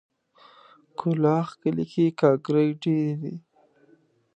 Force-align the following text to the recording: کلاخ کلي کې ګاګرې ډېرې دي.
کلاخ 0.99 1.47
کلي 1.61 1.85
کې 1.91 2.05
ګاګرې 2.19 2.67
ډېرې 2.81 3.11
دي. 3.21 3.35